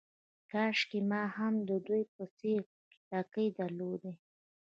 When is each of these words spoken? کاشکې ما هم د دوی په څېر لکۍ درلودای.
کاشکې 0.51 0.99
ما 1.09 1.23
هم 1.37 1.53
د 1.69 1.71
دوی 1.87 2.03
په 2.13 2.23
څېر 2.37 2.61
لکۍ 3.11 3.47
درلودای. 3.59 4.15